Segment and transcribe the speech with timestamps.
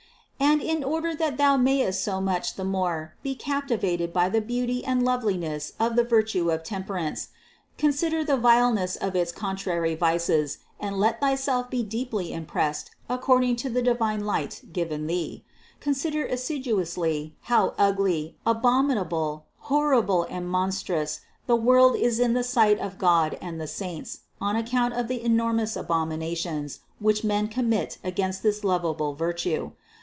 [0.41, 0.51] 598.
[0.51, 4.83] And in order that thou mayest so much the more be captivated by the beauty
[4.83, 7.29] and loveliness of the virtue of temperance,
[7.77, 13.69] consider the vileness of its contrary vices and let thyself be deeply impressed according to
[13.69, 15.43] the divine light given thee;
[15.79, 22.79] consider assiduously how ugly, abom inable, horrible and monstrous the world is in the sight
[22.79, 27.99] of God and the saints on account of the enormous abom inations, which men commit
[28.03, 29.71] against this lovable virtue.